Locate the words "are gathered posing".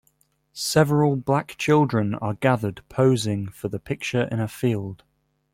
2.15-3.49